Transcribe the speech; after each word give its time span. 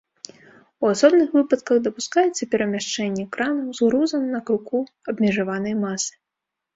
У 0.83 0.89
асобных 0.93 1.27
выпадках 1.39 1.81
дапускаецца 1.87 2.47
перамяшчэнне 2.55 3.25
кранаў 3.35 3.67
з 3.81 3.91
грузам 3.91 4.23
на 4.33 4.39
круку 4.49 4.81
абмежаванай 5.13 5.77
масы. 5.83 6.11